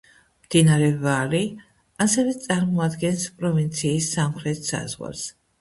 მდინარე 0.45 0.87
ვაალი 1.03 1.41
ასევე 2.07 2.33
წარმოადგენს 2.47 3.29
პროვინციის 3.43 4.11
სამხრეთ 4.19 4.73
საზღვარს. 4.75 5.29